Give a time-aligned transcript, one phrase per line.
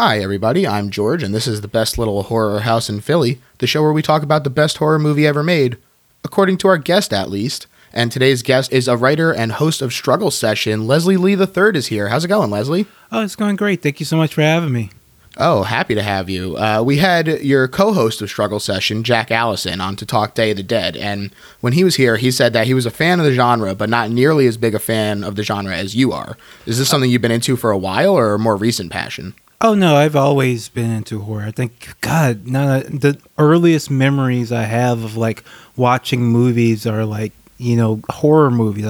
[0.00, 0.64] Hi, everybody.
[0.64, 3.92] I'm George, and this is the best little horror house in Philly, the show where
[3.92, 5.76] we talk about the best horror movie ever made,
[6.22, 7.66] according to our guest, at least.
[7.92, 10.86] And today's guest is a writer and host of Struggle Session.
[10.86, 12.10] Leslie Lee III is here.
[12.10, 12.86] How's it going, Leslie?
[13.10, 13.82] Oh, it's going great.
[13.82, 14.90] Thank you so much for having me.
[15.36, 16.56] Oh, happy to have you.
[16.56, 20.52] Uh, we had your co host of Struggle Session, Jack Allison, on to talk Day
[20.52, 20.96] of the Dead.
[20.96, 23.74] And when he was here, he said that he was a fan of the genre,
[23.74, 26.36] but not nearly as big a fan of the genre as you are.
[26.66, 29.34] Is this something you've been into for a while or a more recent passion?
[29.60, 31.42] Oh no, I've always been into horror.
[31.42, 35.42] I think God, of the earliest memories I have of like
[35.76, 38.86] watching movies are like you know horror movies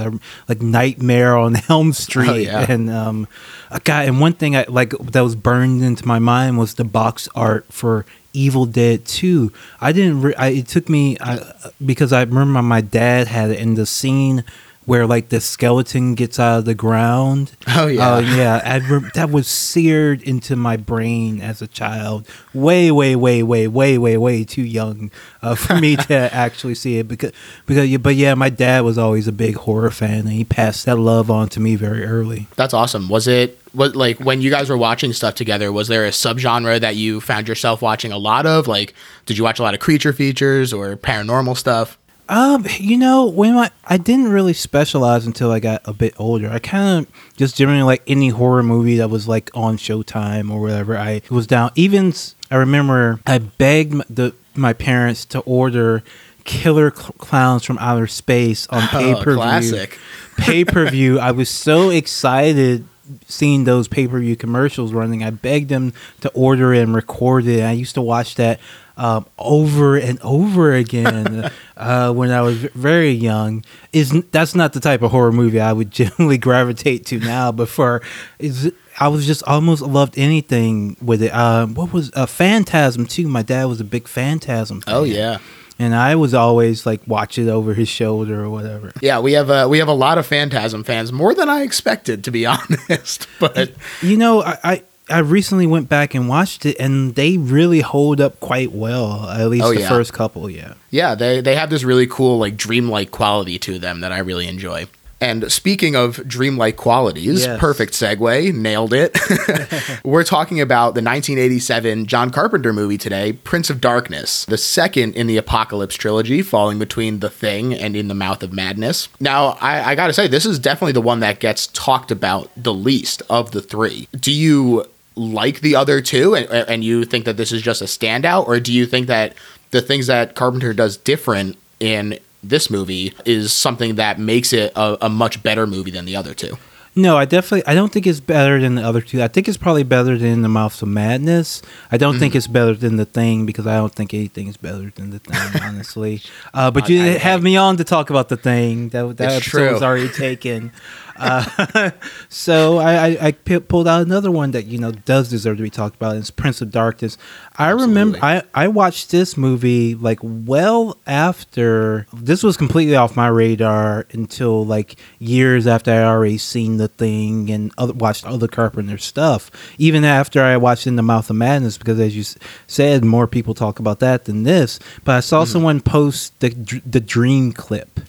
[0.46, 2.66] like Nightmare on Elm Street Oh, yeah.
[2.70, 3.26] and um
[3.70, 6.84] uh, God and one thing I like that was burned into my mind was the
[6.84, 9.50] box art for Evil Dead 2.
[9.80, 11.40] I didn't re- I, it took me I,
[11.84, 14.44] because I remember my dad had it in the scene
[14.88, 17.52] where like the skeleton gets out of the ground.
[17.66, 18.14] Oh, yeah.
[18.14, 22.26] Uh, yeah, I rem- that was seared into my brain as a child.
[22.54, 25.10] Way, way, way, way, way, way, way too young
[25.42, 27.06] uh, for me to actually see it.
[27.06, 27.32] Because,
[27.66, 30.96] because, but yeah, my dad was always a big horror fan, and he passed that
[30.96, 32.46] love on to me very early.
[32.56, 33.10] That's awesome.
[33.10, 35.70] Was it what like when you guys were watching stuff together?
[35.70, 38.66] Was there a subgenre that you found yourself watching a lot of?
[38.66, 38.94] Like,
[39.26, 41.98] did you watch a lot of creature features or paranormal stuff?
[42.28, 46.50] Um, you know, when I I didn't really specialize until I got a bit older.
[46.50, 50.60] I kind of just generally like any horror movie that was like on Showtime or
[50.60, 50.96] whatever.
[50.96, 51.70] I was down.
[51.74, 52.12] Even
[52.50, 56.02] I remember I begged the my parents to order
[56.44, 59.32] Killer Cl- Clowns from Outer Space on pay per view.
[59.32, 59.98] Oh, classic.
[60.38, 61.18] Pay per view.
[61.18, 62.86] I was so excited
[63.26, 65.24] seeing those pay per view commercials running.
[65.24, 67.62] I begged them to order it and record it.
[67.62, 68.60] I used to watch that
[68.98, 73.64] um, over and over again uh, when I was very young.
[73.92, 77.52] Is that's not the type of horror movie I would generally gravitate to now.
[77.52, 78.02] But for
[78.38, 78.70] is
[79.00, 81.32] I was just almost loved anything with it.
[81.34, 83.28] Um, what was a uh, Phantasm too?
[83.28, 84.82] My dad was a big Phantasm.
[84.86, 85.38] Oh yeah.
[85.78, 88.92] and I was always like watch it over his shoulder or whatever.
[89.00, 92.24] Yeah, we have a we have a lot of Phantasm fans, more than I expected,
[92.24, 93.28] to be honest.
[93.38, 93.70] But
[94.02, 98.20] You know, I, I I recently went back and watched it, and they really hold
[98.20, 99.28] up quite well.
[99.28, 99.88] At least Oh, the yeah.
[99.88, 100.74] first couple, yeah.
[100.90, 104.46] yeah, they they have this really cool like dreamlike quality to them that I really
[104.46, 104.86] enjoy.
[105.20, 107.58] And speaking of dreamlike qualities, Yes.
[107.58, 109.18] perfect segue, nailed it.
[110.04, 115.26] We're talking about the 1987 John Carpenter movie today, Prince of Darkness, the second in
[115.26, 119.08] the Apocalypse trilogy, falling between The Thing and In the Mouth of Madness.
[119.18, 122.72] Now, I, I gotta say, this is definitely the one that gets talked about the
[122.72, 124.06] least of the three.
[124.20, 124.84] Do you
[125.18, 128.60] like the other two and, and you think that this is just a standout, or
[128.60, 129.34] do you think that
[129.72, 135.06] the things that Carpenter does different in this movie is something that makes it a,
[135.06, 136.56] a much better movie than the other two?
[136.94, 139.22] No, I definitely I don't think it's better than the other two.
[139.22, 141.62] I think it's probably better than the Mouths of Madness.
[141.92, 142.20] I don't Mm-hmm.
[142.20, 145.20] think it's better than the Thing because I don't think anything is better than the
[145.20, 146.22] Thing, honestly.
[146.52, 148.88] Uh, but I- you I- didn't have me on to talk about the Thing.
[148.88, 149.72] That that It's episode true.
[149.74, 150.72] was already taken.
[151.18, 151.90] Uh,
[152.28, 155.70] so I, I, I pulled out another one that you know does deserve to be
[155.70, 156.16] talked about.
[156.16, 157.18] It's Prince of Darkness.
[157.58, 163.28] I remember I, I watched this movie like well after this was completely off my
[163.28, 168.98] radar until like years after I already seen the thing and other, watched other Carpenter
[168.98, 169.50] stuff.
[169.78, 172.36] Even after I watched In the Mouth of Madness, because as you s-
[172.66, 174.78] said, more people talk about that than this.
[175.04, 175.22] But I Mm-hmm.
[175.28, 176.50] saw someone post the
[176.86, 178.00] the dream clip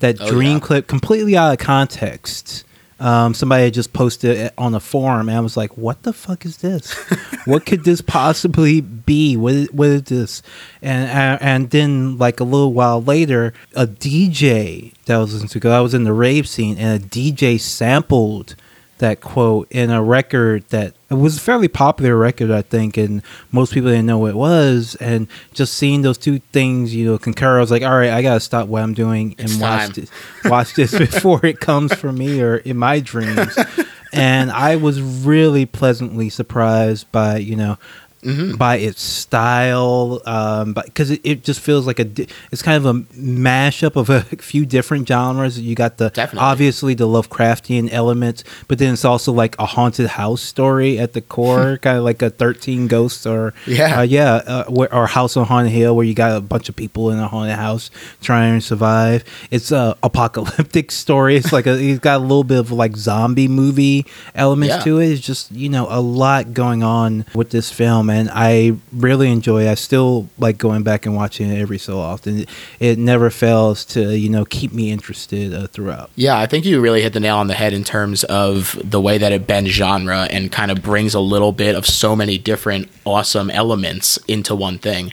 [0.00, 0.60] that Oh, dream yeah.
[0.60, 2.64] clip completely out of context.
[2.98, 6.14] Um, somebody had just posted it on a forum, and I was like, "What the
[6.14, 6.92] fuck is this?
[7.44, 9.36] what could this possibly be?
[9.36, 10.42] What is, what is this?"
[10.80, 15.50] And uh, and then like a little while later, a DJ that I was listening
[15.50, 18.56] to, 'cause I was in the rave scene, and a DJ sampled
[18.98, 23.22] that quote in a record that it was a fairly popular record, I think, and
[23.52, 24.96] most people didn't know what it was.
[25.00, 28.22] And just seeing those two things, you know, concur, I was like, all right, I
[28.22, 29.92] gotta stop what I'm doing and It's watch time.
[29.92, 30.10] this,
[30.44, 33.56] watch this before it comes for me or in my dreams.
[34.12, 37.78] and I was really pleasantly surprised by you know.
[38.26, 38.56] Mm-hmm.
[38.56, 42.06] By its style, um, because it, it just feels like a,
[42.50, 45.60] it's kind of a mashup of a few different genres.
[45.60, 46.40] You got the Definitely.
[46.46, 51.20] obviously the Lovecraftian elements, but then it's also like a haunted house story at the
[51.20, 54.00] core, kind of like a Thirteen Ghosts or Yeah.
[54.00, 56.76] uh, yeah, uh, where, or House on Haunted Hill, where you got a bunch of
[56.76, 57.90] people in a haunted house
[58.22, 59.22] trying to survive.
[59.50, 61.36] It's a apocalyptic story.
[61.36, 64.82] It's like a, it's got a little bit of like zombie movie elements Yeah.
[64.84, 65.10] to it.
[65.12, 69.68] It's just you know a lot going on with this film, and I really enjoy.
[69.68, 72.40] I still like going back and watching it every so often.
[72.40, 72.48] It,
[72.80, 76.10] it never fails to you know keep me interested uh, throughout.
[76.16, 79.00] Yeah, I think you really hit the nail on the head in terms of the
[79.00, 82.38] way that it bends genre and kind of brings a little bit of so many
[82.38, 85.12] different awesome elements into one thing.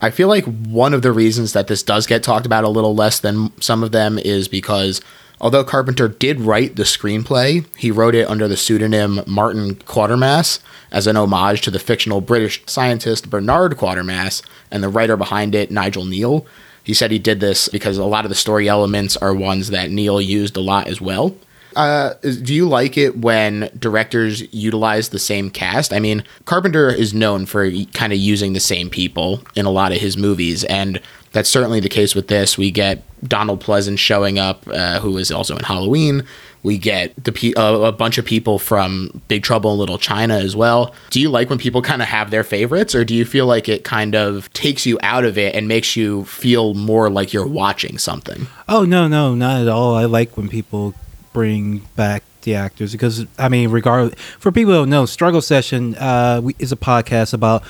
[0.00, 2.94] I feel like one of the reasons that this does get talked about a little
[2.94, 5.00] less than some of them is because
[5.40, 10.60] although Carpenter did write the screenplay, he wrote it under the pseudonym Martin Quatermass
[10.90, 15.70] as an homage to the fictional British scientist Bernard Quatermass and the writer behind it,
[15.70, 16.46] Nigel Kneale.
[16.82, 19.90] He said he did this because a lot of the story elements are ones that
[19.90, 21.34] Kneale used a lot as well.
[21.74, 25.92] Uh, do you like it when directors utilize the same cast?
[25.92, 29.92] I mean, Carpenter is known for kind of using the same people in a lot
[29.92, 31.00] of his movies, and
[31.36, 32.56] that's certainly the case with this.
[32.56, 36.24] We get Donald Pleasence showing up, uh, who is also in Halloween.
[36.62, 40.38] We get the pe- uh, a bunch of people from Big Trouble in Little China
[40.38, 40.94] as well.
[41.10, 43.68] Do you like when people kind of have their favorites, or do you feel like
[43.68, 47.46] it kind of takes you out of it and makes you feel more like you're
[47.46, 48.46] watching something?
[48.66, 49.94] Oh no, no, not at all.
[49.94, 50.94] I like when people
[51.34, 55.96] bring back the actors because I mean, regardless for people who don't know, Struggle Session
[55.96, 57.62] uh, is a podcast about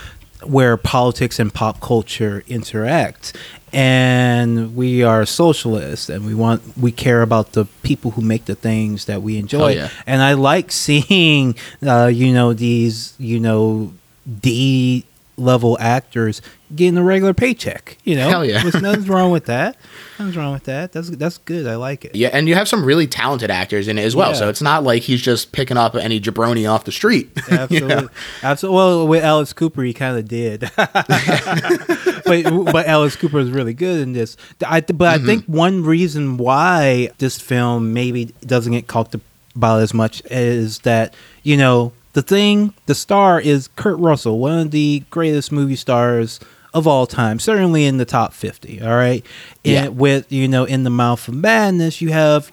[0.49, 3.37] where politics and pop culture interact.
[3.73, 8.55] And we are socialists, and we want we care about the people who make the
[8.55, 9.61] things that we enjoy.
[9.61, 9.91] Oh, yeah.
[10.07, 11.57] And I like seeing,
[11.87, 13.93] uh, you know, these, you know,
[14.41, 15.05] D
[15.37, 16.41] level actors
[16.75, 17.99] getting a regular paycheck.
[18.05, 18.63] You know, Hell yeah.
[18.63, 19.77] There's nothing's wrong with that.
[20.19, 20.93] Nothing's wrong with that.
[20.93, 21.67] That's that's good.
[21.67, 22.15] I like it.
[22.15, 24.31] Yeah, and you have some really talented actors in it as well.
[24.31, 24.37] Yeah.
[24.37, 27.31] So it's not like he's just picking up any jabroni off the street.
[27.51, 28.09] you Absolutely, know?
[28.43, 28.77] absolutely.
[28.77, 34.01] Well, with Alice Cooper, he kind of did, but but Alice Cooper is really good
[34.01, 34.39] in this.
[34.67, 35.27] I but I mm-hmm.
[35.27, 39.15] think one reason why this film maybe doesn't get talked
[39.55, 44.59] about as much is that you know the thing, the star is Kurt Russell, one
[44.59, 46.41] of the greatest movie stars
[46.77, 48.83] of all time, certainly in the top 50.
[48.83, 49.25] All right.
[49.65, 49.85] Yeah.
[49.87, 52.53] And with, you know, in the mouth of madness, you have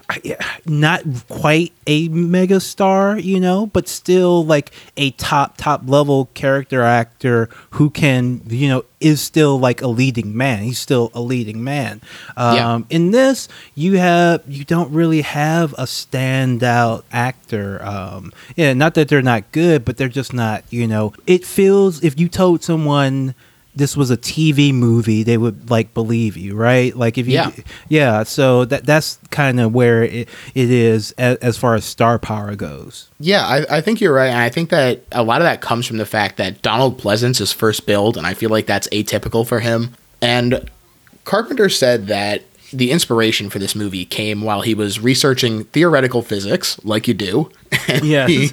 [0.65, 6.81] not quite a mega star, you know, but still like a top, top level character
[6.83, 10.63] actor who can, you know, is still like a leading man.
[10.63, 12.01] He's still a leading man.
[12.37, 12.79] Um, Yeah.
[12.89, 17.83] In this, you have, you don't really have a standout actor.
[17.83, 22.01] Um, yeah, not that they're not good, but they're just not, you know, it feels,
[22.01, 23.35] if you told someone,
[23.75, 26.95] this was a TV movie, they would like believe you, right?
[26.95, 27.51] Like if you, Yeah.
[27.89, 28.23] yeah.
[28.23, 32.55] So that that's kind of where it, it is as, as far as star power
[32.55, 33.09] goes.
[33.19, 34.27] Yeah, I, I think you're right.
[34.29, 37.41] And I think that a lot of that comes from the fact that Donald Pleasence
[37.41, 39.95] is first billed, and I feel like that's atypical for him.
[40.21, 40.69] And
[41.25, 46.83] Carpenter said that the inspiration for this movie came while he was researching theoretical physics,
[46.83, 47.49] like you do.
[47.87, 48.29] And Yes.
[48.29, 48.49] he,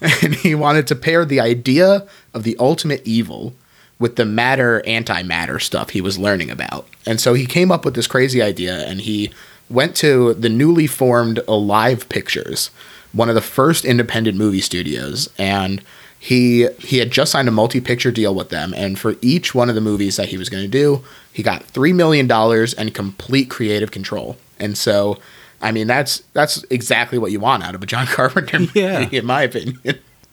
[0.26, 3.54] and he wanted to pair the idea of the ultimate evil
[3.98, 6.86] with the matter antimatter stuff he was learning about.
[7.06, 9.30] And so he came up with this crazy idea and he
[9.70, 12.70] went to the newly formed Alive Pictures,
[13.12, 15.80] one of the first independent movie studios, and
[16.18, 19.74] he he had just signed a multi-picture deal with them and for each one of
[19.74, 23.50] the movies that he was going to do, he got 3 million dollars and complete
[23.50, 24.36] creative control.
[24.58, 25.18] And so
[25.60, 29.08] I mean that's that's exactly what you want out of a John Carpenter movie Yeah.
[29.12, 29.78] in my opinion.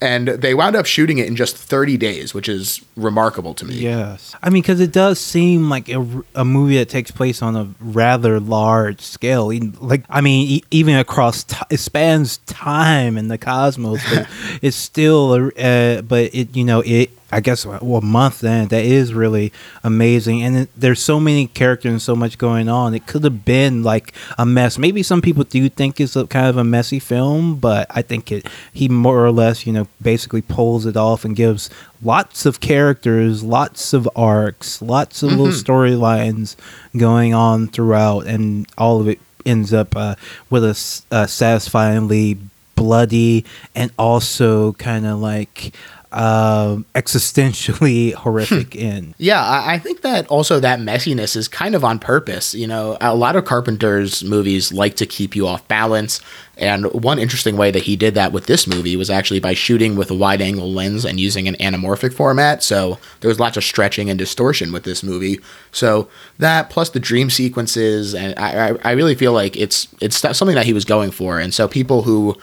[0.02, 3.76] And they wound up shooting it in just 30 days, which is remarkable to me.
[3.76, 7.56] Yes, I mean because it does seem like a, a movie that takes place on
[7.56, 9.52] a rather large scale.
[9.80, 14.28] Like I mean, e- even across ti it spans time and the cosmos, but
[14.64, 15.36] it's still.
[15.36, 17.12] a- Uh, but it you know it.
[17.32, 21.48] I guess well, a month then that is really amazing, and it, there's so many
[21.48, 22.94] characters and so much going on.
[22.94, 24.78] It could have been like a mess.
[24.78, 28.32] Maybe some people do think it's a kind of a messy film, but I think
[28.32, 31.70] it he more or less you know basically pulls it off and gives
[32.04, 36.56] lots of characters, lots of arcs, lots of little storylines
[36.98, 40.16] going on throughout, and all of it ends up uh,
[40.50, 42.38] with a satisfyingly
[42.76, 43.46] bloody
[43.76, 45.74] and also kind of like
[46.12, 49.16] um, existentially horrific end.
[49.18, 52.54] Yeah, I, I think that also that messiness is kind of on purpose.
[52.54, 56.20] You know, a lot of Carpenter's movies like to keep you off balance.
[56.58, 59.96] And one interesting way that he did that with this movie was actually by shooting
[59.96, 62.62] with a wide angle lens and using an anamorphic format.
[62.62, 65.40] So there was lots of stretching and distortion with this movie.
[65.72, 70.18] So that plus the dream sequences, and I, I, I really feel like it's it's
[70.18, 71.40] something that he was going for.
[71.40, 72.38] And so people who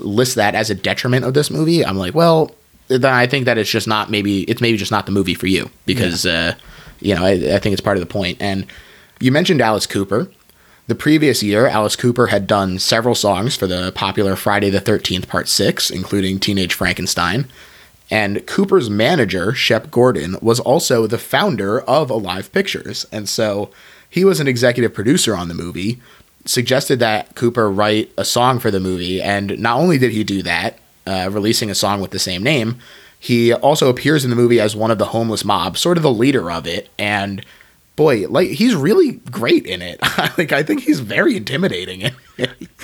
[0.00, 2.54] list that as a detriment of this movie, I'm like, well,
[2.88, 5.46] then I think that it's just not maybe it's maybe just not the movie for
[5.46, 6.54] you because uh,
[7.00, 8.40] you know I, I think it's part of the point.
[8.40, 8.66] And
[9.20, 10.28] you mentioned Alice Cooper.
[10.88, 15.28] The previous year, Alice Cooper had done several songs for the popular Friday the Thirteenth
[15.28, 17.48] Part Six, including Teenage Frankenstein.
[18.08, 23.04] And Cooper's manager, Shep Gordon, was also the founder of Alive Pictures.
[23.10, 23.70] And so
[24.08, 26.00] he was an executive producer on the movie,
[26.44, 29.20] suggested that Cooper write a song for the movie.
[29.20, 32.78] And not only did he do that, uh, releasing a song with the same name,
[33.18, 36.12] he also appears in the movie as one of the homeless mob, sort of the
[36.12, 36.88] leader of it.
[36.98, 37.44] And
[37.96, 40.00] boy, like he's really great in it.
[40.38, 42.10] like I think he's very intimidating.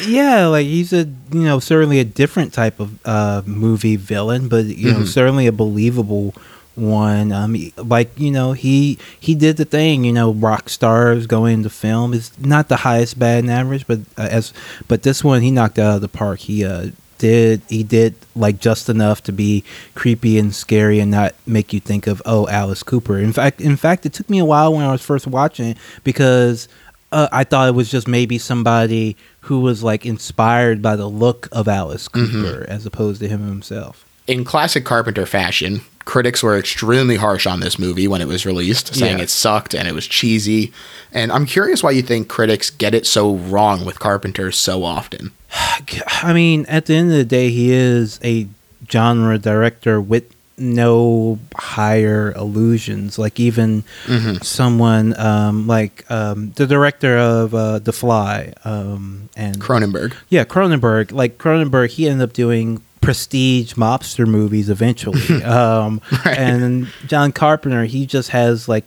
[0.06, 4.64] yeah, like he's a you know certainly a different type of uh, movie villain, but
[4.64, 5.00] you mm-hmm.
[5.00, 6.34] know certainly a believable
[6.74, 7.30] one.
[7.32, 10.04] Um, like you know he he did the thing.
[10.04, 14.28] You know, rock stars going into film is not the highest bad average, but uh,
[14.30, 14.52] as
[14.88, 16.40] but this one he knocked out of the park.
[16.40, 16.88] He uh
[17.22, 19.62] did he did like just enough to be
[19.94, 23.16] creepy and scary and not make you think of oh Alice Cooper.
[23.16, 25.78] In fact, in fact, it took me a while when I was first watching it
[26.02, 26.66] because
[27.12, 31.48] uh, I thought it was just maybe somebody who was like inspired by the look
[31.52, 32.32] of Alice mm-hmm.
[32.32, 32.72] Cooper mm-hmm.
[32.72, 34.04] as opposed to him himself.
[34.26, 38.96] In classic Carpenter fashion, critics were extremely harsh on this movie when it was released,
[38.96, 39.24] saying yeah.
[39.24, 40.72] it sucked and it was cheesy.
[41.12, 45.30] And I'm curious why you think critics get it so wrong with Carpenter so often.
[46.22, 48.48] I mean, at the end of the day, he is a
[48.90, 53.18] genre director with no higher illusions.
[53.18, 54.42] Like even mm-hmm.
[54.42, 60.14] someone um, like um, the director of uh, The Fly um, and Cronenberg.
[60.28, 61.12] Yeah, Cronenberg.
[61.12, 65.42] Like Cronenberg, he ended up doing prestige mobster movies eventually.
[65.42, 66.38] um, right.
[66.38, 68.84] And John Carpenter, he just has like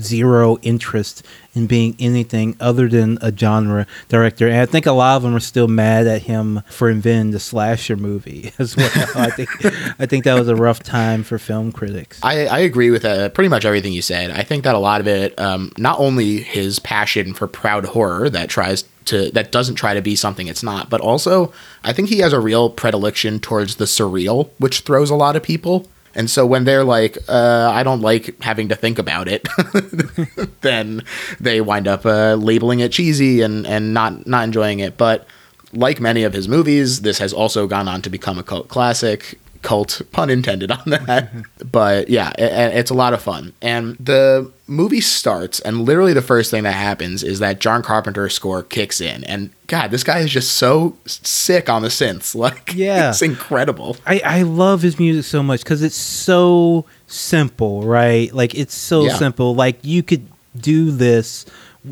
[0.00, 4.48] zero interest in being anything other than a genre director.
[4.48, 7.40] And I think a lot of them are still mad at him for inventing the
[7.40, 8.90] slasher movie as well.
[9.14, 9.50] I think
[9.98, 12.18] I think that was a rough time for film critics.
[12.22, 14.30] I, I agree with uh, pretty much everything you said.
[14.30, 18.30] I think that a lot of it, um, not only his passion for proud horror
[18.30, 21.52] that tries to that doesn't try to be something it's not, but also
[21.84, 25.42] I think he has a real predilection towards the surreal, which throws a lot of
[25.42, 25.88] people.
[26.14, 29.48] And so when they're like, uh, I don't like having to think about it,
[30.60, 31.04] then
[31.40, 34.96] they wind up uh, labeling it cheesy and, and not, not enjoying it.
[34.96, 35.26] But
[35.72, 39.38] like many of his movies, this has also gone on to become a cult classic
[39.62, 41.30] cult pun intended on that.
[41.70, 43.52] But yeah it, it's a lot of fun.
[43.62, 48.28] And the movie starts and literally the first thing that happens is that john carpenter
[48.28, 49.24] score kicks in.
[49.24, 52.34] And god this guy is just so sick on the synths.
[52.42, 53.10] Like yeah.
[53.10, 53.96] it's incredible.
[54.04, 58.32] I i love his music so much because it's so simple right?
[58.32, 59.14] Like it's so yeah.
[59.16, 59.54] simple.
[59.54, 60.26] Like you could
[60.56, 61.46] do this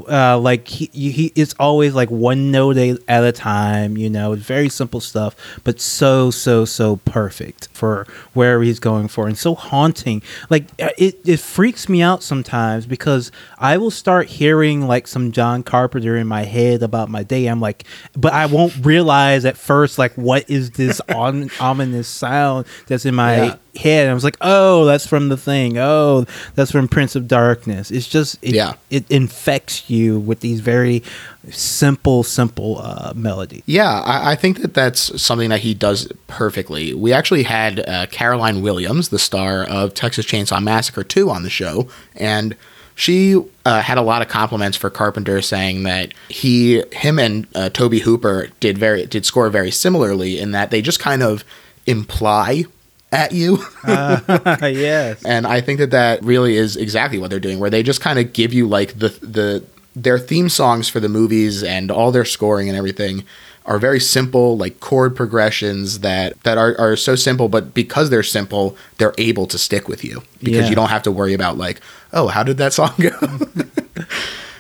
[0.08, 4.44] uh, like he, he it's always like one note at a time you know it's
[4.44, 9.54] very simple stuff but so so so perfect for where he's going for and so
[9.54, 10.22] haunting.
[10.48, 15.32] Like uh, it, it freaks me out sometimes because i will start hearing like some
[15.32, 17.46] john carpenter in my head about my day.
[17.46, 17.84] I'm like
[18.16, 23.14] but i won't realize at first like what is this on, ominous sound that's in
[23.14, 24.08] my yeah head.
[24.08, 25.78] I was like, oh, that's from the thing.
[25.78, 27.90] Oh, that's from Prince of Darkness.
[27.90, 31.02] It's just, it, yeah, it infects you with these very
[31.50, 33.62] simple, simple uh, melody.
[33.66, 36.92] Yeah, I, I, think that that's something that he does perfectly.
[36.94, 41.50] We actually had uh, Caroline Williams, the star of Texas Chainsaw Massacre 2, on the
[41.50, 42.56] show, and
[42.94, 47.70] she uh, had a lot of compliments for Carpenter, saying that he, him, and uh,
[47.70, 51.42] Tobe Hooper did very did score very similarly in that they just kind of
[51.86, 52.66] imply
[53.12, 53.58] at you.
[53.84, 54.20] uh,
[54.62, 55.24] yes.
[55.24, 58.18] And I think that that really is exactly what they're doing, where they just kind
[58.18, 59.64] of give you like the the
[59.96, 63.24] their theme songs for the movies and all their scoring and everything
[63.66, 68.22] are very simple, like chord progressions that that are, are so simple, but because they're
[68.22, 70.68] simple, they're able to stick with you because yeah.
[70.70, 71.80] you don't have to worry about like,
[72.12, 73.10] oh, how did that song go?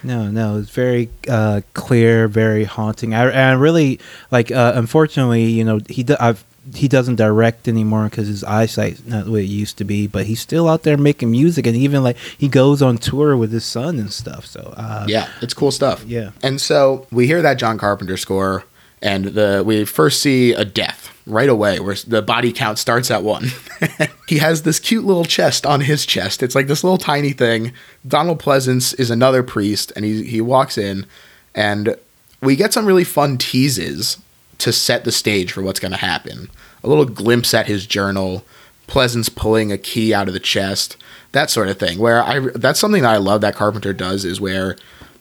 [0.02, 3.14] No, no, it's very uh, clear, very haunting.
[3.14, 4.50] I, I really like.
[4.50, 6.06] Uh, unfortunately, you know, he.
[6.18, 6.42] I've
[6.74, 10.06] he doesn't direct anymore because his eyesight's not the way it used to be.
[10.06, 13.52] But he's still out there making music, and even like he goes on tour with
[13.52, 14.46] his son and stuff.
[14.46, 16.04] So uh, yeah, it's cool stuff.
[16.06, 18.64] Yeah, and so we hear that John Carpenter score,
[19.02, 23.22] and the we first see a death right away where the body count starts at
[23.22, 23.48] one.
[24.28, 26.42] he has this cute little chest on his chest.
[26.42, 27.72] It's like this little tiny thing.
[28.06, 31.06] Donald Pleasence is another priest, and he he walks in,
[31.54, 31.96] and
[32.40, 34.18] we get some really fun teases
[34.60, 36.50] to set the stage for what's going to happen.
[36.82, 38.44] A little glimpse at his journal,
[38.86, 40.96] Pleasence pulling a key out of the chest,
[41.32, 41.98] that sort of thing.
[41.98, 44.76] Where I that's something that I love that Carpenter does is where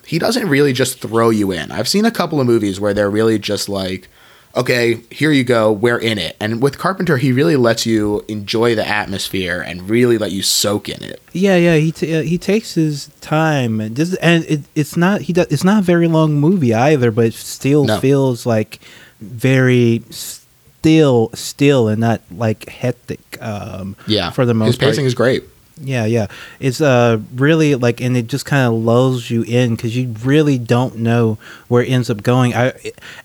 [0.05, 1.71] he doesn't really just throw you in.
[1.71, 4.09] I've seen a couple of movies where they're really just like
[4.55, 6.35] okay, here you go, we're in it.
[6.39, 10.89] And with Carpenter, he really lets you enjoy the atmosphere and really let you soak
[10.89, 11.21] in it.
[11.33, 15.21] Yeah, yeah, he t- uh, he takes his time and just, and it, it's not
[15.21, 17.99] he does, it's not a very long movie either, but it still no.
[17.99, 18.79] feels like
[19.21, 23.19] very still still and not like hectic.
[23.41, 24.89] Um, Yeah, for the most his part.
[24.91, 25.43] pacing is great.
[25.81, 26.27] Yeah, yeah.
[26.59, 30.57] It's uh really like, and it just kind of lulls you in because you really
[30.57, 31.37] don't know
[31.69, 32.53] where it ends up going.
[32.53, 32.73] I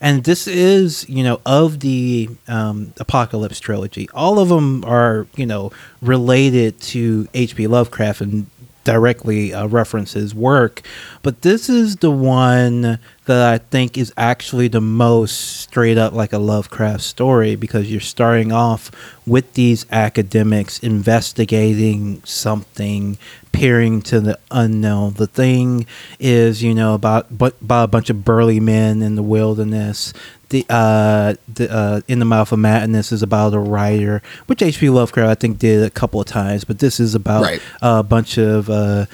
[0.01, 4.09] and this is you know of the um, Apocalypse trilogy.
[4.15, 7.67] All of them are you know related to H.P.
[7.67, 8.47] Lovecraft and
[8.85, 10.83] directly uh, reference his work,
[11.23, 16.33] but this is the one that I think is actually the most straight up like
[16.33, 18.91] a Lovecraft story because you're starting off
[19.27, 23.17] with these academics investigating something,
[23.53, 25.15] peering to the unknown.
[25.15, 25.87] The thing
[26.19, 30.13] is, you know, about but by a bunch of burly men in the wilderness.
[30.55, 34.89] The uh, the uh, in the mouth of madness is about a writer, which H.P.
[34.89, 37.61] Lovecraft I think did a couple of times, but this is about Right.
[37.83, 39.07] a bunch of uh,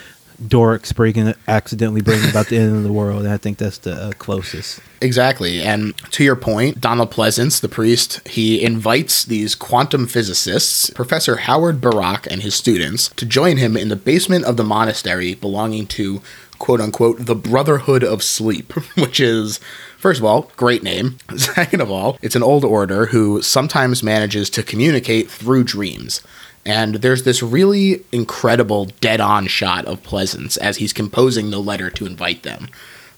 [0.43, 3.23] dorks breaking accidentally bringing about the end of the world.
[3.25, 4.81] And I think that's the uh, closest.
[5.01, 5.63] Exactly.
[5.63, 11.81] And to your point, Donald Pleasence, the priest, he invites these quantum physicists, Professor Howard
[11.81, 16.21] Birack and his students, to join him in the basement of the monastery belonging to
[16.61, 19.59] quote unquote the Brotherhood of Sleep, which is
[19.99, 21.19] First of all, great name.
[21.37, 26.23] Second of all, it's an old order who sometimes manages to communicate through dreams.
[26.65, 31.91] And there's this really incredible dead on shot of Pleasence as he's composing the letter
[31.91, 32.69] to invite them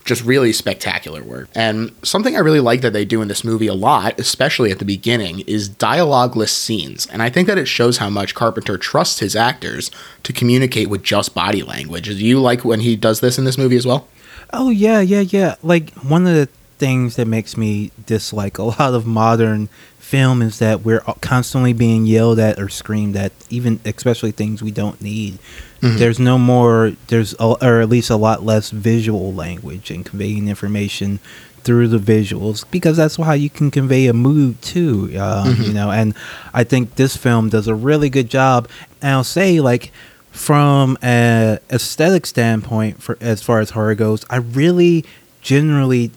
[0.05, 1.49] just really spectacular work.
[1.55, 4.79] And something I really like that they do in this movie a lot, especially at
[4.79, 7.07] the beginning, is dialogueless scenes.
[7.07, 9.91] And I think that it shows how much Carpenter trusts his actors
[10.25, 12.07] to communicate with just body language.
[12.07, 14.09] Do you like when he does this in this movie as well?
[14.53, 15.55] Oh yeah, yeah, yeah.
[15.63, 19.69] Like one of the things that makes me dislike a lot of modern
[20.13, 24.71] film is that we're constantly being yelled at or screamed at, even especially things we
[24.71, 25.39] don't need.
[25.81, 26.93] There's no more.
[27.07, 31.19] There's a, or at least a lot less visual language and conveying information
[31.65, 35.11] through the visuals because that's how you can convey a mood too.
[35.19, 36.15] Um, You know, and
[36.53, 38.69] I think this film does a really good job.
[39.01, 39.93] And I'll say like
[40.31, 45.07] from a aesthetic standpoint for as far as horror goes, I really
[45.41, 46.11] generally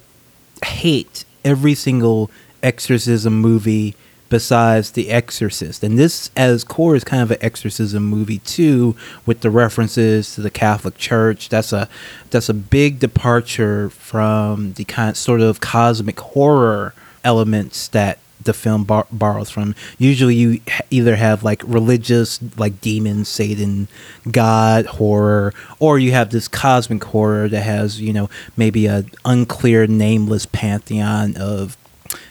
[0.66, 2.30] hate every single
[2.64, 3.96] exorcism movie
[4.30, 5.84] besides The Exorcist.
[5.84, 10.42] And this, as core, is kind of an exorcism movie too, with the references to
[10.42, 11.50] the Catholic Church.
[11.50, 11.88] That's a
[12.32, 18.84] that's a big departure from the kind sort of cosmic horror elements that the film
[18.84, 19.76] bar- borrows from.
[19.98, 23.88] Usually, you either have like religious, like demon, Satan,
[24.30, 29.88] God horror, or you have this cosmic horror that has, you know, maybe a unclear,
[29.88, 31.78] nameless pantheon of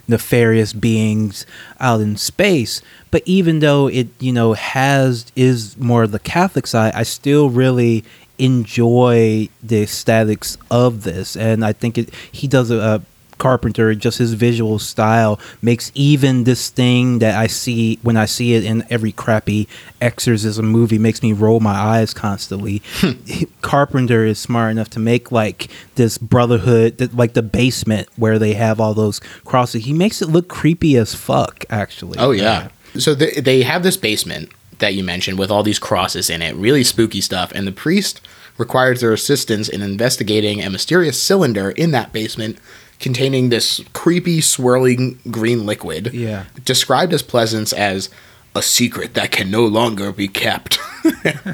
[0.08, 1.46] nefarious beings
[1.80, 2.82] out in space.
[3.10, 8.04] But even though it, you know, has is more the Catholic side, I still really
[8.38, 13.02] enjoy the aesthetics of this, and I think it he does a.
[13.44, 18.24] a Carpenter, just his visual style makes even this thing that I see when I
[18.24, 19.68] see it in every crappy
[20.00, 22.82] exorcism movie makes me roll my eyes constantly.
[22.96, 23.12] Hmm.
[23.60, 28.54] Carpenter is smart enough to make like this brotherhood, that, like the basement where they
[28.54, 29.84] have all those crosses.
[29.84, 32.18] He makes it look creepy as fuck, actually.
[32.18, 32.68] Oh yeah.
[32.98, 36.56] So they, they have this basement that you mentioned with all these crosses in it,
[36.56, 38.20] really spooky stuff, and the priest
[38.56, 42.58] requires their assistance in investigating a mysterious cylinder in that basement
[43.04, 46.14] containing this creepy swirling green liquid.
[46.14, 46.46] Yeah.
[46.64, 48.08] Described as Pleasence as
[48.54, 50.78] a secret that can no longer be kept.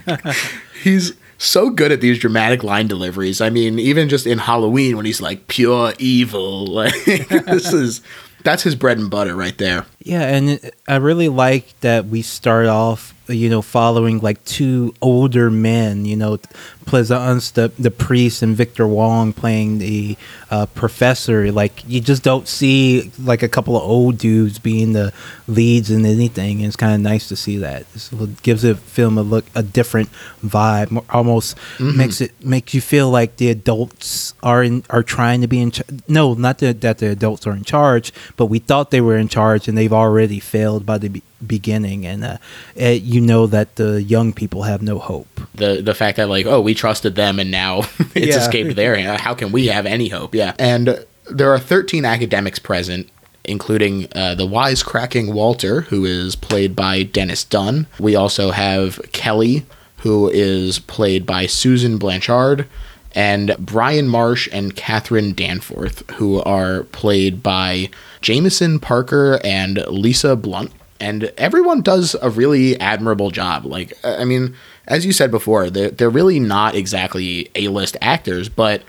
[0.84, 3.40] he's so good at these dramatic line deliveries.
[3.40, 8.00] I mean, even just in Halloween when he's like pure evil, like this is
[8.44, 9.86] that's his bread and butter right there.
[10.02, 15.50] Yeah, and I really like that we start off, you know, following like two older
[15.50, 16.38] men, you know,
[16.86, 20.16] Pleasence, the, the priest, and Victor Wong playing the
[20.50, 21.52] uh, professor.
[21.52, 25.12] Like, you just don't see like a couple of old dudes being the
[25.46, 26.56] leads in anything.
[26.56, 27.84] And it's kind of nice to see that.
[28.10, 30.08] It gives the film a look, a different
[30.44, 35.42] vibe, more- almost makes it, makes you feel like the adults are in, are trying
[35.42, 38.58] to be in, ch- no, not that, that the adults are in charge, but we
[38.58, 42.07] thought they were in charge and they've already failed by the be- beginning.
[42.07, 42.37] And uh,
[42.76, 45.40] eh, you know that the young people have no hope.
[45.55, 47.81] The the fact that like oh we trusted them and now
[48.14, 48.38] it's Yeah.
[48.38, 49.20] escaped their hand.
[49.20, 50.35] How can we have any hope?
[50.35, 53.09] Yeah, and there are 13 academics present.
[53.44, 57.87] Including uh, the wisecracking Walter, who is played by Dennis Dun.
[57.98, 59.64] We also have Kelly,
[60.03, 62.66] who is played by Susan Blanchard,
[63.14, 67.88] and Brian Marsh and Catherine Danforth, who are played by
[68.20, 70.72] Jameson Parker and Lisa Blount.
[70.98, 73.64] And everyone does a really admirable job.
[73.64, 74.54] Like, uh, I mean,
[74.87, 78.83] as you said before, they're, they're really not exactly A list actors, but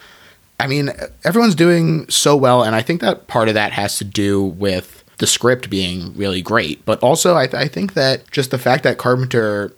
[0.60, 0.92] I mean,
[1.24, 2.64] everyone's doing so well.
[2.64, 6.42] And I think that part of that has to do with the script being really
[6.42, 9.72] great, but also I, th- I think that just the fact that Carpenter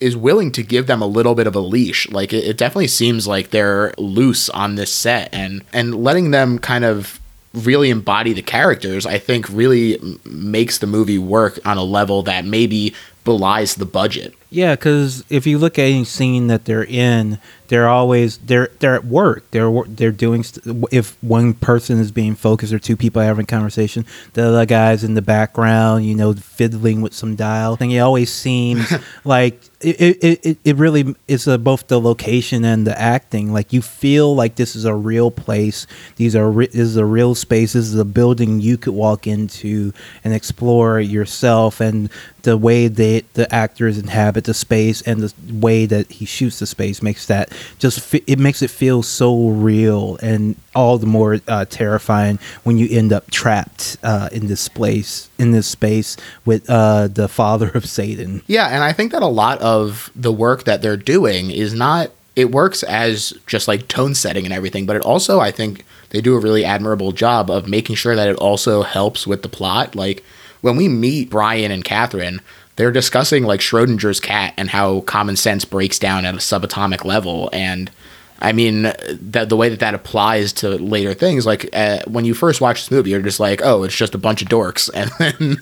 [0.00, 2.08] is willing to give them a little bit of a leash.
[2.10, 6.58] Like it, it, definitely seems like they're loose on this set and and letting them
[6.58, 7.20] kind of
[7.54, 12.44] really embody the characters, I think really makes the movie work on a level that
[12.44, 14.34] maybe belies the budget.
[14.50, 18.94] Yeah, because if you look at any scene that they're in, they're always they're they're
[18.94, 19.50] at work.
[19.50, 20.44] They're they're doing
[20.92, 25.02] if one person is being focused or two people having a conversation, the other guy's
[25.02, 27.76] in the background, you know, fiddling with some dial.
[27.80, 28.92] And it always seems
[29.24, 33.52] like it, it, it, really is a, both the location and the acting.
[33.52, 35.86] Like you feel like this is a real place.
[36.16, 37.74] These are this is a real space.
[37.74, 41.80] This is a building you could walk into and explore yourself.
[41.80, 42.10] And
[42.42, 46.66] the way that the actors inhabit the space and the way that he shoots the
[46.66, 51.64] space makes that just it makes it feel so real and all the more uh,
[51.66, 57.08] terrifying when you end up trapped uh, in this place in this space with uh,
[57.08, 58.42] the father of Satan.
[58.46, 62.10] Yeah, and I think that a lot of the work that they're doing is not
[62.36, 66.20] it works as just like tone setting and everything, but it also I think they
[66.20, 69.94] do a really admirable job of making sure that it also helps with the plot.
[69.94, 70.24] Like
[70.60, 72.40] when we meet Brian and Catherine,
[72.76, 77.48] they're discussing like Schrodinger's cat and how common sense breaks down at a subatomic level.
[77.52, 77.90] And
[78.40, 82.34] I mean, that the way that that applies to later things, like uh, when you
[82.34, 85.10] first watch this movie, you're just like, oh, it's just a bunch of dorks, and
[85.18, 85.56] then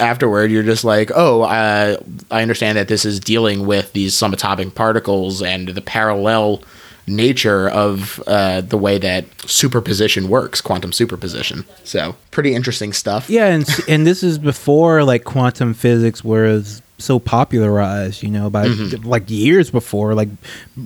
[0.00, 1.96] afterward, you're just like, oh, uh,
[2.30, 6.62] I understand that this is dealing with these subatomic particles and the parallel
[7.06, 11.64] nature of uh, the way that superposition works, quantum superposition.
[11.84, 13.28] So, pretty interesting stuff.
[13.28, 18.68] Yeah, and and this is before like quantum physics was so popularized, you know, by
[18.68, 19.06] mm-hmm.
[19.06, 20.28] like years before, like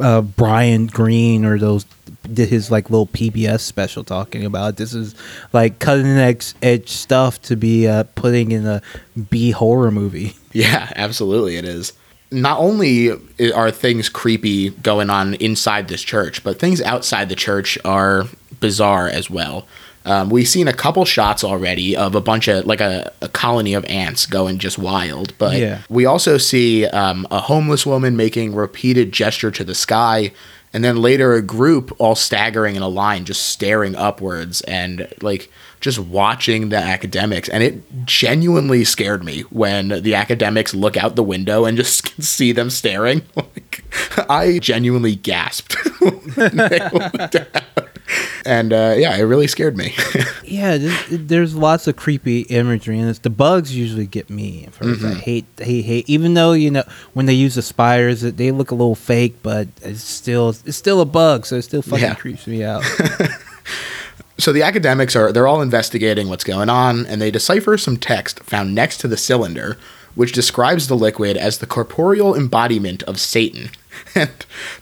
[0.00, 1.84] uh, Brian Greene or those
[2.32, 5.14] did his like little PBS special talking about this is
[5.52, 8.82] like cutting edge, edge stuff to be uh, putting in a
[9.30, 10.34] B horror movie.
[10.52, 11.92] Yeah, absolutely, it is.
[12.30, 13.10] Not only
[13.54, 18.24] are things creepy going on inside this church, but things outside the church are
[18.60, 19.66] bizarre as well.
[20.04, 23.74] Um, we've seen a couple shots already of a bunch of like a, a colony
[23.74, 25.82] of ants going just wild, but yeah.
[25.90, 30.32] we also see um, a homeless woman making repeated gesture to the sky,
[30.72, 35.50] and then later a group all staggering in a line, just staring upwards and like
[35.80, 37.48] just watching the academics.
[37.48, 42.52] And it genuinely scared me when the academics look out the window and just see
[42.52, 43.22] them staring.
[43.38, 43.84] Like,
[44.28, 45.76] I genuinely gasped.
[48.44, 49.94] and uh, yeah, it really scared me.
[50.44, 50.78] yeah,
[51.10, 54.68] there's lots of creepy imagery, and it's the bugs usually get me.
[54.78, 55.06] Mm-hmm.
[55.06, 56.08] I hate, hate, hate.
[56.08, 59.68] Even though you know when they use the spires, they look a little fake, but
[59.82, 62.14] it's still it's still a bug, so it still fucking yeah.
[62.14, 62.82] creeps me out.
[64.38, 68.40] so the academics are they're all investigating what's going on, and they decipher some text
[68.40, 69.76] found next to the cylinder,
[70.14, 73.70] which describes the liquid as the corporeal embodiment of Satan.
[74.14, 74.30] and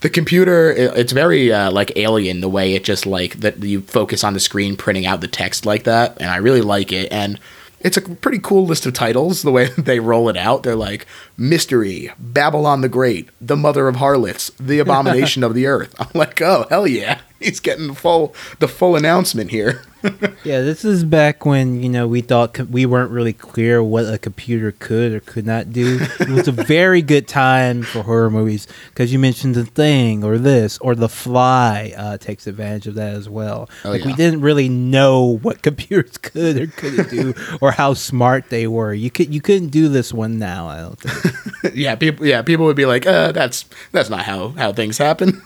[0.01, 4.25] the computer it's very uh, like alien the way it just like that you focus
[4.25, 7.39] on the screen printing out the text like that and i really like it and
[7.81, 10.63] it's a pretty cool list of titles the way they roll it out.
[10.63, 15.95] They're like mystery babylon the great the mother of harlots the abomination of the earth.
[16.01, 19.83] I'm like oh hell yeah he's getting the full the full announcement here
[20.45, 24.05] yeah, this is back when you know we thought co- we weren't really clear what
[24.05, 25.99] a computer could or could not do.
[26.21, 30.39] It was a very good time for horror movies because you mentioned the thing or
[30.39, 33.69] this or the fly uh, takes advantage of that as well.
[33.85, 34.09] Oh, like yeah.
[34.09, 38.93] we didn't really know what computers could or couldn't do or how smart they were.
[38.93, 40.69] You could you couldn't do this one now.
[40.69, 41.75] I don't think.
[41.75, 42.27] yeah, people.
[42.27, 45.43] Yeah, people would be like, uh, "That's that's not how how things happen."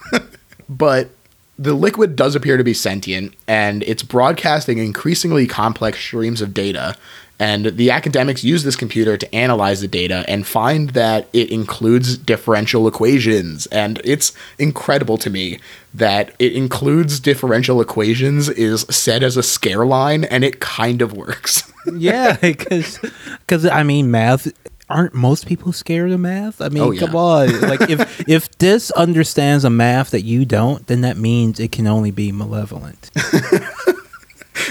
[0.68, 1.10] but
[1.60, 6.96] the liquid does appear to be sentient and it's broadcasting increasingly complex streams of data.
[7.38, 12.16] And the academics use this computer to analyze the data and find that it includes
[12.16, 13.66] differential equations.
[13.66, 15.58] And it's incredible to me
[15.92, 21.12] that it includes differential equations is said as a scare line and it kind of
[21.12, 21.70] works.
[21.94, 24.50] yeah, because I mean math
[24.90, 26.60] aren't most people scared of math?
[26.60, 27.00] I mean, oh, yeah.
[27.00, 27.60] come on.
[27.62, 31.86] like if if this understands a math that you don't, then that means it can
[31.86, 33.10] only be malevolent.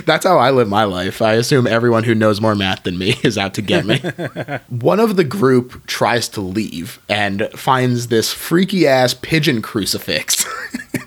[0.06, 1.22] That's how I live my life.
[1.22, 4.00] I assume everyone who knows more math than me is out to get me.
[4.70, 10.46] One of the group tries to leave and finds this freaky ass pigeon crucifix.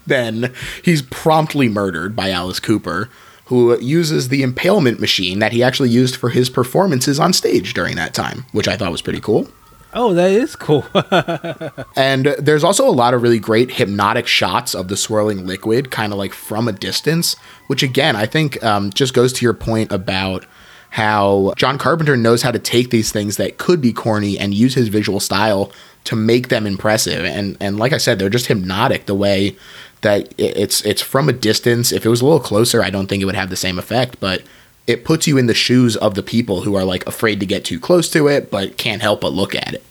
[0.07, 0.53] then
[0.85, 3.09] he's promptly murdered by Alice Cooper
[3.53, 7.97] who uses the impalement machine that he actually used for his performances on stage during
[7.97, 9.47] that time, which I thought was pretty cool.
[9.93, 10.87] Oh, that is cool.
[11.95, 16.15] and there's also a lot of really great hypnotic shots of the swirling liquid, kind
[16.15, 17.37] of like from a distance,
[17.67, 20.47] which again, I think um, just goes to your point about
[20.89, 24.73] how John Carpenter knows how to take these things that could be corny and use
[24.73, 25.71] his visual style
[26.05, 27.27] to make them impressive.
[27.27, 29.59] And and like I said, they're just hypnotic the way
[30.03, 31.91] that it's it's from a distance.
[31.93, 34.19] If it was a little closer, I don't think it would have the same effect,
[34.21, 34.43] but
[34.87, 37.65] it puts you in the shoes of the people who are like afraid to get
[37.65, 39.85] too close to it but can't help but look at it.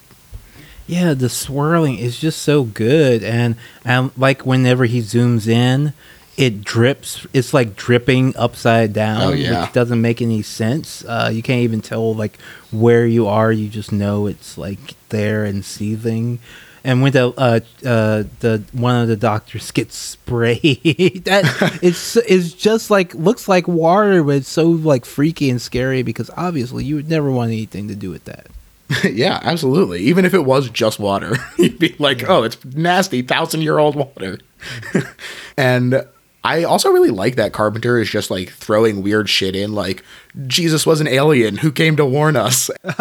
[0.86, 5.93] Yeah, the swirling is just so good and and like whenever he zooms in,
[6.36, 7.26] it drips.
[7.32, 9.62] It's like dripping upside down, Oh, yeah.
[9.63, 11.06] which doesn't make any sense.
[11.06, 12.38] Uh, you can't even tell like
[12.71, 13.52] where you are.
[13.54, 16.39] You just know it's like there and seething.
[16.84, 20.62] And when the uh, uh, the one of the doctors gets sprayed,
[21.26, 26.02] that it's it's just like looks like water, but it's so like freaky and scary
[26.02, 28.48] because obviously you would never want anything to do with that.
[29.10, 30.02] yeah, absolutely.
[30.02, 34.39] Even if it was just water, you'd be like, "Oh, it's nasty, thousand-year-old water."
[35.58, 36.06] and
[36.44, 40.04] I also really like that Carpenter is just like throwing weird shit in, like
[40.48, 42.70] Jesus was an alien who came to warn us,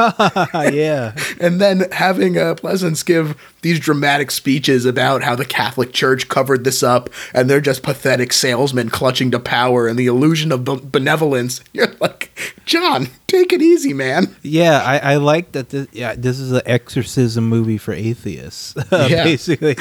[0.54, 1.14] yeah.
[1.40, 6.64] and then having uh, Pleasence give these dramatic speeches about how the Catholic Church covered
[6.64, 10.80] this up, and they're just pathetic salesmen clutching to power and the illusion of be-
[10.82, 11.60] benevolence.
[11.72, 12.32] You're like,
[12.66, 14.34] John, take it easy, man.
[14.42, 15.70] Yeah, I, I like that.
[15.70, 19.76] This, yeah, this is an exorcism movie for atheists, basically.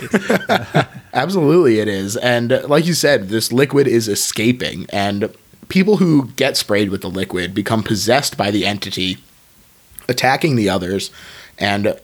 [1.14, 2.16] Absolutely, it is.
[2.18, 5.34] And uh, like you said, this liquid is escaping, and
[5.70, 9.18] people who get sprayed with the liquid become possessed by the entity,
[10.10, 11.12] attacking the others.
[11.58, 12.00] And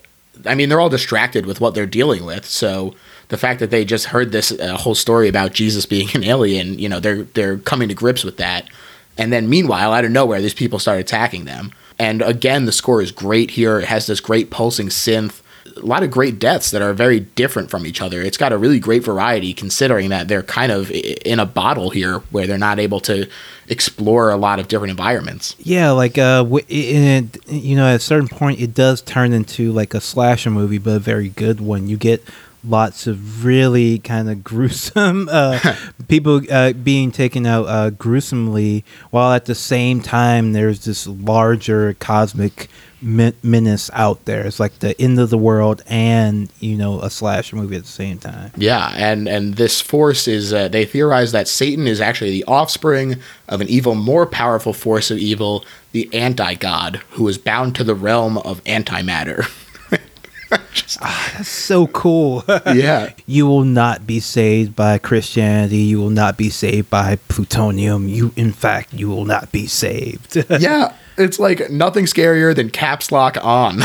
[0.46, 2.46] I mean, they're all distracted with what they're dealing with.
[2.46, 2.94] So
[3.30, 6.80] the fact that they just heard this uh, whole story about Jesus being an alien,
[6.80, 8.70] you know, they're they're coming to grips with that.
[9.18, 11.72] And then meanwhile, out of nowhere, these people start attacking them.
[11.98, 13.80] And again, the score is great here.
[13.80, 15.42] It has this great pulsing synth
[15.78, 18.22] a lot of great deaths that are very different from each other.
[18.22, 22.20] It's got a really great variety considering that they're kind of in a bottle here
[22.32, 23.28] where they're not able to
[23.68, 25.56] explore a lot of different environments.
[25.60, 29.94] yeah, like uh, w- you know, at a certain point, it does turn into like
[29.94, 31.88] a slasher movie, but a very good one.
[31.88, 32.24] You get
[32.64, 35.76] lots of really kind of gruesome uh,
[36.08, 41.94] people uh, being taken out uh, gruesomely, while at the same time, there's this larger
[41.96, 42.70] cosmic
[43.06, 44.46] menace out there.
[44.46, 47.88] It's like the end of the world and you know a slasher movie at the
[47.88, 48.52] same time.
[48.58, 53.18] Yeah, and and this force is uh, they theorize that Satan is actually the offspring
[53.48, 57.96] of an evil more powerful force of evil, the anti-god, who is bound to the
[57.96, 59.50] realm of antimatter.
[60.74, 62.44] Just- That's so cool.
[62.74, 63.12] yeah.
[63.26, 65.78] You will not be saved by Christianity.
[65.78, 68.08] You will not be saved by plutonium.
[68.08, 70.36] You, in fact, you will not be saved.
[70.60, 73.82] yeah, it's like nothing scarier than caps lock on.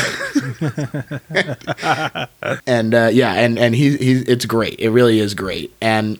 [2.66, 4.78] and uh, yeah, and and he he it's great.
[4.78, 5.72] It really is great.
[5.80, 6.18] And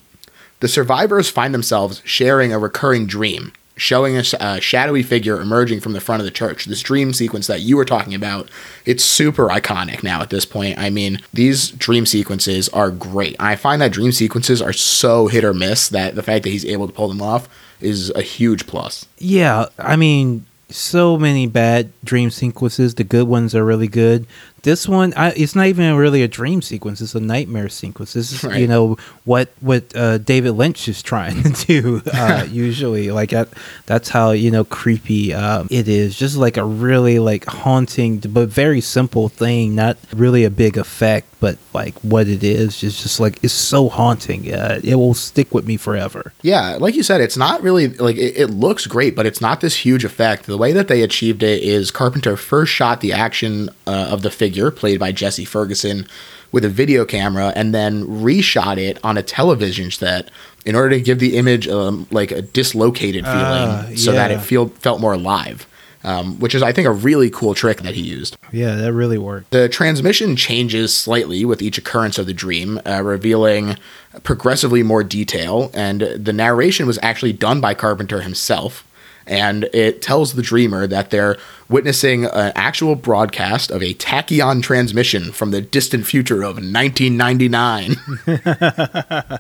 [0.61, 5.94] the survivors find themselves sharing a recurring dream, showing a, a shadowy figure emerging from
[5.94, 6.66] the front of the church.
[6.66, 8.50] This dream sequence that you were talking about,
[8.84, 10.78] it's super iconic now at this point.
[10.78, 13.36] I mean, these dream sequences are great.
[13.40, 16.66] I find that dream sequences are so hit or miss that the fact that he's
[16.66, 17.48] able to pull them off
[17.80, 19.06] is a huge plus.
[19.16, 22.94] yeah, I mean, so many bad dream sequences.
[22.94, 24.26] The good ones are really good.
[24.62, 27.01] This one, I, it's not even really a dream sequence.
[27.01, 28.12] It's a nightmare sequence.
[28.12, 32.03] This is, you know, what what uh, David Lynch is trying to do.
[32.12, 33.49] Uh, usually, like that,
[33.87, 36.16] that's how you know creepy um, it is.
[36.16, 39.75] Just like a really like haunting, but very simple thing.
[39.75, 43.88] Not really a big effect, but like what it is is just like it's so
[43.88, 44.53] haunting.
[44.53, 46.33] Uh, it will stick with me forever.
[46.42, 49.61] Yeah, like you said, it's not really like it, it looks great, but it's not
[49.61, 50.46] this huge effect.
[50.46, 54.31] The way that they achieved it is Carpenter first shot the action uh, of the
[54.31, 56.06] figure, played by Jesse Ferguson,
[56.52, 60.30] with a video camera, and then reshot it on a television set
[60.66, 64.34] in order to give the image um, like a dislocated feeling, Ah, so that it
[64.34, 64.40] yeah.
[64.40, 65.66] feel felt more alive.
[66.02, 68.38] Um, which is, I think, a really cool trick that he used.
[68.52, 69.50] Yeah, that really worked.
[69.50, 73.76] The transmission changes slightly with each occurrence of the dream, uh, revealing
[74.22, 75.70] progressively more detail.
[75.74, 78.82] And the narration was actually done by Carpenter himself.
[79.30, 81.36] And it tells the dreamer that they're
[81.68, 87.96] witnessing an actual broadcast of a tachyon transmission from the distant future of 1999.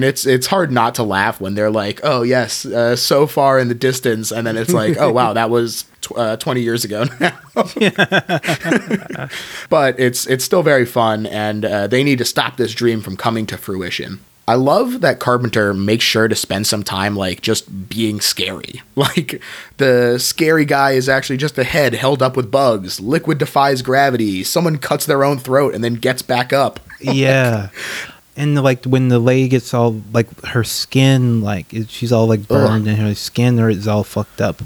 [0.00, 3.68] It's it's hard not to laugh when they're like, "Oh yes, uh, so far in
[3.68, 7.04] the distance," and then it's like, "Oh wow, that was tw- uh, 20 years ago
[7.20, 7.38] now."
[9.70, 13.16] but it's it's still very fun, and uh, they need to stop this dream from
[13.16, 14.18] coming to fruition.
[14.46, 18.82] I love that Carpenter makes sure to spend some time like just being scary.
[18.96, 19.42] Like
[19.78, 23.00] the scary guy is actually just a head held up with bugs.
[23.00, 24.44] Liquid defies gravity.
[24.44, 26.78] Someone cuts their own throat and then gets back up.
[27.00, 27.70] yeah.
[28.36, 32.86] And like when the lady gets all like her skin, like she's all like burned
[32.86, 34.62] and her skin is all fucked up.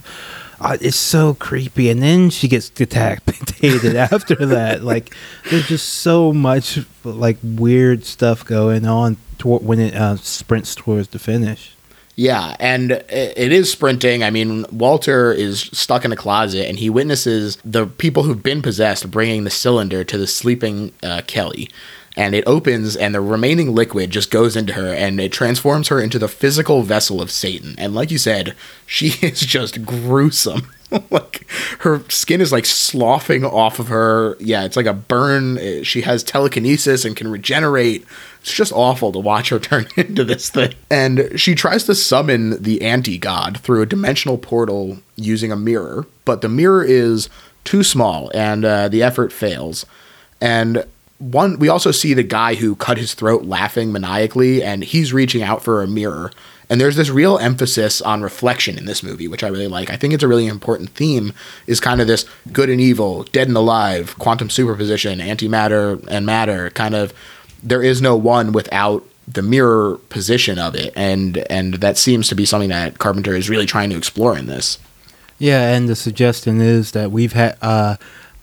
[0.61, 1.89] uh, it's so creepy.
[1.91, 4.85] And then she gets decapitated after that.
[4.85, 5.15] Like,
[5.51, 11.09] there's just so much like weird stuff going on toward when it uh, sprints towards
[11.09, 11.73] the finish.
[12.19, 14.25] Yeah, and it is sprinting.
[14.25, 18.61] I mean, Walter is stuck in a closet and he witnesses the people who've been
[18.61, 21.71] possessed bringing the cylinder to the sleeping uh, Kelly.
[22.19, 26.01] And it opens, and the remaining liquid just goes into her, and it transforms her
[26.01, 27.77] into the physical vessel of Satan.
[27.79, 30.69] And like you said, she is just gruesome.
[31.11, 31.47] like
[31.81, 34.37] her skin is like sloughing off of her.
[34.41, 35.85] Yeah, it's like a burn.
[35.85, 38.05] She has telekinesis and can regenerate.
[38.41, 40.75] It's just awful to watch her turn into this thing.
[40.91, 46.07] And she tries to summon the anti god through a dimensional portal using a mirror,
[46.25, 47.29] but the mirror is
[47.65, 49.85] too small and uh, the effort fails.
[50.41, 50.85] And
[51.19, 55.43] one, we also see the guy who cut his throat laughing maniacally, and he's reaching
[55.43, 56.31] out for a mirror.
[56.71, 59.91] And there's this real emphasis on reflection in this movie, which I really like.
[59.91, 61.33] I think it's a really important theme,
[61.67, 66.71] is kind of this good and evil, dead and alive, quantum superposition, antimatter and matter,
[66.71, 67.13] kind of
[67.63, 70.93] there is no one without the mirror position of it.
[70.95, 74.47] And and that seems to be something that Carpenter is really trying to explore in
[74.47, 74.79] this.
[75.39, 77.97] Yeah, and the suggestion is that we've had uh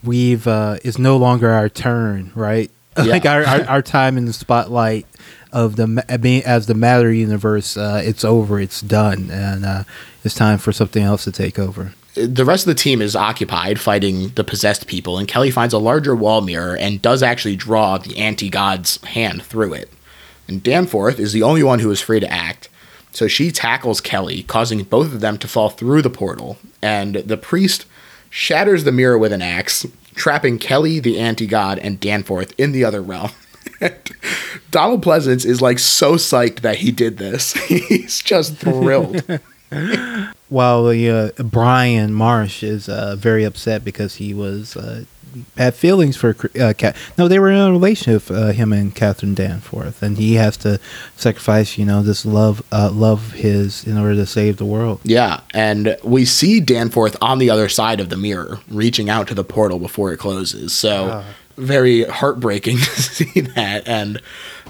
[0.06, 2.72] we've uh is no longer our turn, right?
[2.98, 3.04] Yeah.
[3.12, 5.06] like our, our our time in the spotlight
[5.52, 9.84] of the being as the matter universe uh, it's over it's done and uh,
[10.24, 13.80] it's time for something else to take over the rest of the team is occupied
[13.80, 17.98] fighting the possessed people, and Kelly finds a larger wall mirror and does actually draw
[17.98, 19.92] the anti god's hand through it.
[20.48, 22.70] And Danforth is the only one who is free to act,
[23.12, 26.58] so she tackles Kelly, causing both of them to fall through the portal.
[26.82, 27.86] And the priest
[28.36, 32.84] shatters the mirror with an axe, trapping Kelly, the anti god, and Danforth in the
[32.84, 33.32] other realm.
[34.72, 37.54] Donald Pleasence is like so psyched that he did this.
[37.68, 39.24] He's just thrilled.
[40.50, 45.06] while uh, Brian Marsh is uh, very upset because he was uh,
[45.58, 46.96] had feelings for uh, Cat.
[47.18, 50.80] No, they were in a relationship, uh, him and Catherine Danforth, and he has to
[51.16, 55.00] sacrifice, you know, this love, uh, love his in order to save the world.
[55.04, 59.34] Yeah, and we see Danforth on the other side of the mirror, reaching out to
[59.34, 60.74] the portal before it closes.
[60.74, 61.24] So
[61.58, 64.22] very heartbreaking to see that, and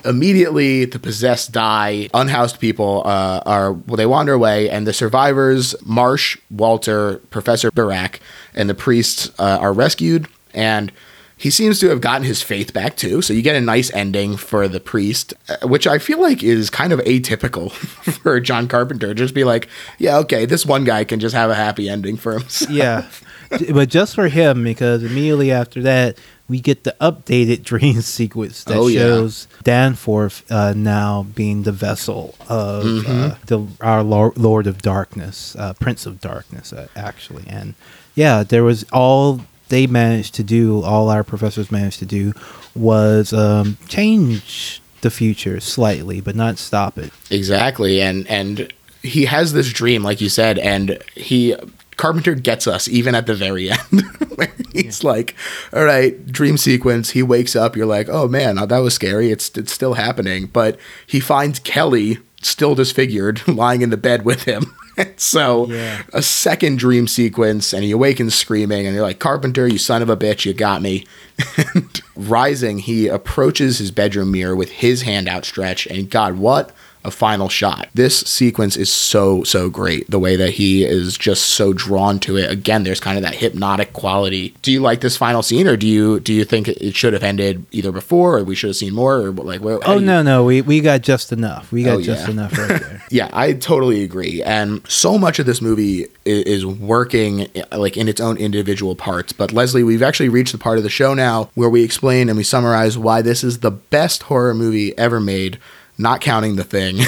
[0.04, 2.10] immediately the possessed die.
[2.13, 8.19] Unhoused people uh, are well, they wander away, and the survivors, Marsh, Walter, Professor Birack,
[8.54, 10.28] and the priests uh, are rescued.
[10.55, 10.91] And
[11.37, 13.21] he seems to have gotten his faith back too.
[13.21, 16.69] So you get a nice ending for the priest, uh, which I feel like is
[16.69, 17.71] kind of atypical
[18.23, 19.13] for John Carpenter.
[19.13, 19.67] Just be like,
[19.99, 22.71] yeah, okay, this one guy can just have a happy ending for himself.
[22.71, 23.05] Yeah,
[23.73, 28.77] but just for him because immediately after that we get the updated dream sequence that
[28.77, 28.99] Oh, yeah.
[28.99, 33.31] shows Danforth uh, now being the vessel of Mm-hmm.
[33.31, 37.43] uh, the our Lord, Lord of Darkness, uh, Prince of Darkness, uh, actually.
[37.47, 37.73] And
[38.13, 42.34] yeah, there was all they managed to do, all our professors managed to do,
[42.75, 47.12] was um, change the future slightly, but not stop it.
[47.30, 51.56] Exactly, and and he has this dream, like you said, and he
[51.97, 54.01] Carpenter gets us even at the very end.
[54.36, 55.36] where he's like,
[55.73, 57.75] "All right, dream sequence." He wakes up.
[57.75, 62.17] You're like, "Oh man, that was scary." It's it's still happening, but he finds Kelly
[62.41, 64.75] still disfigured, lying in the bed with him.
[65.17, 66.03] so Yeah.
[66.13, 70.10] a second dream sequence, and he awakens screaming, and you're like, "Carpenter, you son of
[70.10, 71.05] a bitch, you got me."
[71.73, 76.71] and rising, he approaches his bedroom mirror with his hand outstretched, and God, what
[77.05, 77.87] a final shot.
[77.93, 80.09] This sequence is so, so great.
[80.09, 82.49] The way that he is just so drawn to it.
[82.51, 84.55] Again, there's kind of that hypnotic quality.
[84.61, 87.23] Do you like this final scene, or do you do you think it should have
[87.23, 89.61] ended either before, or we should have seen more, or like?
[89.61, 91.71] Where, Oh do you- no, no, we we got just enough.
[91.71, 92.31] We got Oh, just yeah.
[92.31, 93.03] enough right there.
[93.11, 94.41] Yeah, I totally agree.
[94.43, 99.31] And so much of this movie is, is working like in its own individual parts.
[99.31, 102.37] But Leslie, we've actually reached the part of the show now where we explain and
[102.37, 105.59] we summarize why this is the best horror movie ever made,
[105.97, 106.99] not counting the thing.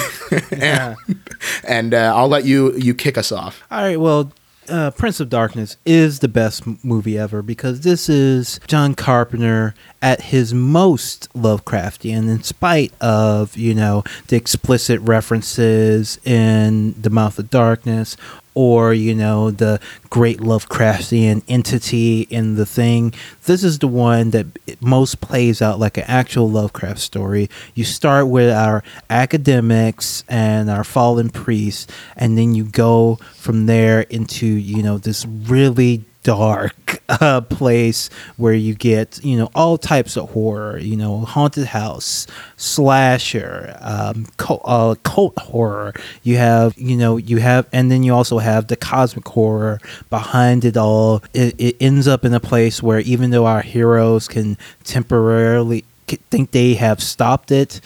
[0.52, 0.96] and
[1.64, 3.62] and uh, I'll let you you kick us off.
[3.70, 4.32] All right, well,
[4.68, 10.22] uh, Prince of Darkness is the best movie ever because this is John Carpenter at
[10.22, 17.50] his most Lovecraftian, in spite of you know the explicit references in The Mouth of
[17.50, 18.16] Darkness
[18.58, 19.78] or you know the
[20.10, 23.14] great Lovecraftian entity in the thing.
[23.44, 24.46] This is the one that
[24.80, 27.48] most plays out like an actual Lovecraft story.
[27.76, 31.86] You start with our academics and our fallen priests,
[32.16, 38.52] and then you go from there into you know this really dark uh, place where
[38.52, 40.78] you get you know all types of horror.
[40.78, 45.94] You know, haunted house, slasher, um, cult, uh, cult horror.
[46.22, 49.80] You have you know you have, and then you also have the cosmic horror
[50.10, 51.22] behind it all.
[51.32, 55.84] It, it ends up in a place where even though our heroes can temporarily
[56.30, 57.80] think they have stopped it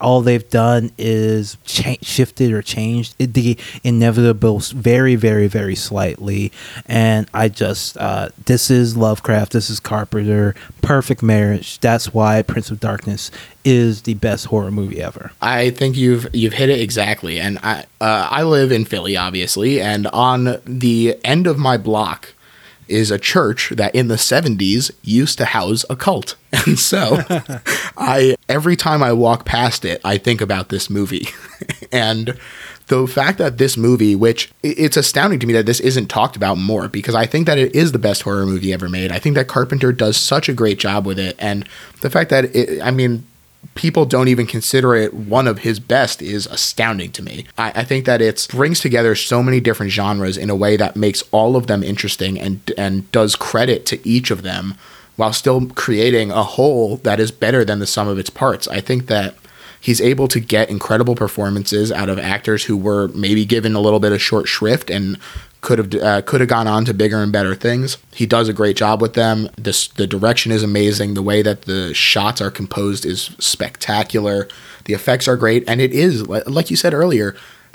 [0.00, 6.52] all they've done is cha- shifted or changed the inevitable very very very slightly.
[6.86, 11.78] And i just uh, this is lovecraft this is carpenter perfect marriage.
[11.80, 13.30] That's why prince of darkness
[13.64, 15.32] is the best horror movie ever.
[15.42, 17.38] I think you've you've hit it exactly.
[17.40, 19.80] And i uh, i live in philly obviously.
[19.80, 22.34] And on the end of my block
[22.88, 26.36] is a church that in the 70s used to house a cult.
[26.66, 27.18] And so
[27.98, 31.28] I every time I walk past it, I think about this movie.
[31.92, 32.38] and
[32.88, 36.56] the fact that this movie, which it's astounding to me that this isn't talked about
[36.56, 39.12] more because I think that it is the best horror movie ever made.
[39.12, 41.36] I think that Carpenter does such a great job with it.
[41.38, 41.68] And
[42.00, 43.26] the fact that it, I mean,
[43.74, 47.44] people don't even consider it one of his best is astounding to me.
[47.56, 50.96] I, I, think that it brings together so many different genres in a way that
[50.96, 54.74] makes all of them interesting and and does credit to each of them
[55.16, 58.68] while still creating a whole that is better than the sum of its parts.
[58.68, 59.34] I think that
[59.80, 64.00] he's able to get incredible performances out of actors who were maybe given a little
[64.00, 65.18] bit of short shrift and
[65.60, 67.98] could have uh, could have gone on to bigger and better things.
[68.14, 69.48] He does a great job with them.
[69.56, 71.14] The direction is amazing.
[71.14, 74.48] The way that the shots are composed is spectacular.
[74.84, 77.34] The effects are great, and it is like you said earlier.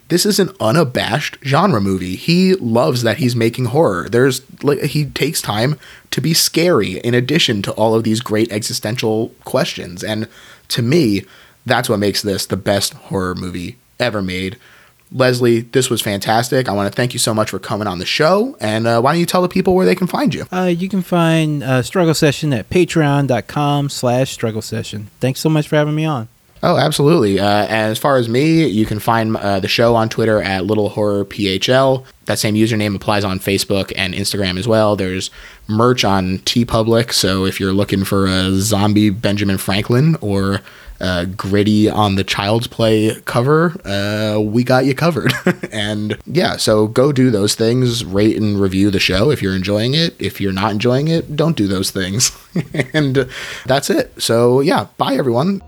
[0.10, 2.16] This is an unabashed genre movie.
[2.16, 4.10] He loves that he's making horror.
[4.10, 5.80] There's like he takes time
[6.12, 10.04] to be scary in addition to all of these great existential questions.
[10.04, 10.28] And
[10.70, 11.24] to me,
[11.66, 14.58] that's what makes this the best horror movie ever made.
[15.14, 16.68] Leslie, this was fantastic.
[16.68, 18.58] I want to thank you so much for coming on the show.
[18.60, 20.46] And uh, why don't you tell the people where they can find you?
[20.52, 25.10] Uh, you can find uh, Struggle Session at patreon.com slash struggle session.
[25.20, 26.28] Thanks so much for having me on.
[26.66, 27.42] Oh, absolutely.
[27.42, 30.88] Uh, as far as me, you can find uh, the show on Twitter at Little
[30.88, 32.06] Horror PHL.
[32.24, 34.96] That same username applies on Facebook and Instagram as well.
[34.96, 35.30] There's
[35.68, 40.62] merch on TeePublic, so if you're looking for a zombie Benjamin Franklin or
[41.04, 45.34] uh, gritty on the Child's Play cover, uh, we got you covered.
[45.72, 49.94] and yeah, so go do those things, rate and review the show if you're enjoying
[49.94, 50.16] it.
[50.18, 52.32] If you're not enjoying it, don't do those things.
[52.94, 53.28] and
[53.66, 54.20] that's it.
[54.22, 55.62] So yeah, bye everyone.